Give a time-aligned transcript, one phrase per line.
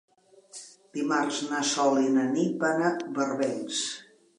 [0.99, 3.89] Dimarts na Sol i na Nit van a Barbens.